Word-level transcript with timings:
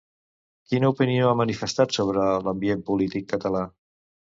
Quina 0.71 0.89
opinió 0.93 1.27
ha 1.27 1.35
manifestat 1.41 1.95
sobre 1.99 2.25
l'ambient 2.49 2.85
polític 2.91 3.31
català? 3.37 3.65